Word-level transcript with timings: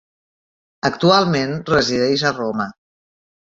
Actualment 0.89 1.53
resideix 1.73 2.25
a 2.25 2.35
Roma. 2.41 2.69